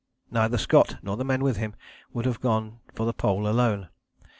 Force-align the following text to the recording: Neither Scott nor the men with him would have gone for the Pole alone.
Neither 0.31 0.57
Scott 0.57 0.95
nor 1.03 1.15
the 1.15 1.23
men 1.23 1.43
with 1.43 1.57
him 1.57 1.75
would 2.11 2.25
have 2.25 2.41
gone 2.41 2.79
for 2.95 3.05
the 3.05 3.13
Pole 3.13 3.47
alone. 3.47 3.89